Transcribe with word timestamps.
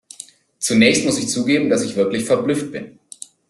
Zunächst 0.57 1.05
muss 1.05 1.19
ich 1.19 1.29
zugeben, 1.29 1.69
dass 1.69 1.83
ich 1.83 1.95
wirklich 1.95 2.25
verblüfft 2.25 2.71
bin. 2.71 2.97